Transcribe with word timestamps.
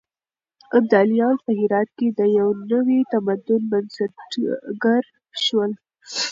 ابداليان 0.77 1.35
په 1.45 1.51
هرات 1.59 1.89
کې 1.97 2.07
د 2.17 2.19
يو 2.39 2.49
نوي 2.71 2.99
تمدن 3.11 3.61
بنسټګر 3.71 5.03
شول. 5.43 5.71